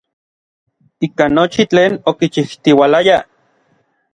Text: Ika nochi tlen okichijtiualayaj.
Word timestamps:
Ika 1.07 1.25
nochi 1.35 1.63
tlen 1.73 1.93
okichijtiualayaj. 2.13 3.21